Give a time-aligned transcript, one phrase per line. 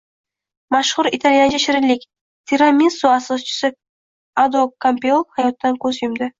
[0.75, 2.07] Mashhur italyancha shirinlik—
[2.53, 3.73] tiramisu asoschisi
[4.47, 6.29] Ado Kampeol hayotdan ko‘z yumdi